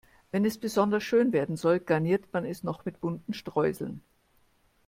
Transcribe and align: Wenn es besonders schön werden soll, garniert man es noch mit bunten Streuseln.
Wenn 0.31 0.45
es 0.45 0.57
besonders 0.57 1.03
schön 1.03 1.31
werden 1.31 1.55
soll, 1.57 1.79
garniert 1.79 2.33
man 2.33 2.43
es 2.43 2.63
noch 2.63 2.85
mit 2.85 2.99
bunten 3.01 3.35
Streuseln. 3.35 4.01